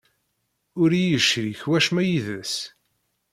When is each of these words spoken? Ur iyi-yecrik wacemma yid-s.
Ur 0.81 0.89
iyi-yecrik 0.93 1.61
wacemma 1.69 2.03
yid-s. 2.07 2.55